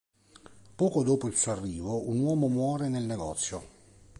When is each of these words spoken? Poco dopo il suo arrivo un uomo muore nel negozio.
Poco 0.75 1.03
dopo 1.03 1.27
il 1.27 1.35
suo 1.35 1.51
arrivo 1.51 2.09
un 2.09 2.21
uomo 2.21 2.47
muore 2.47 2.89
nel 2.89 3.03
negozio. 3.03 3.69